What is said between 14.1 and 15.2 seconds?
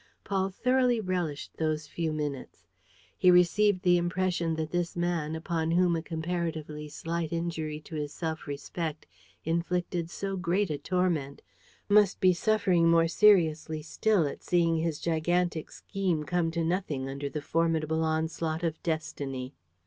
at seeing his